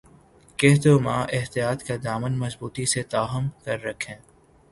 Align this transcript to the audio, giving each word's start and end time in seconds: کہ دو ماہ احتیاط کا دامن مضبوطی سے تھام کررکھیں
کہ 0.59 0.69
دو 0.83 0.93
ماہ 0.99 1.25
احتیاط 1.31 1.79
کا 1.83 1.95
دامن 2.03 2.33
مضبوطی 2.39 2.85
سے 2.85 3.01
تھام 3.03 3.47
کررکھیں 3.63 4.15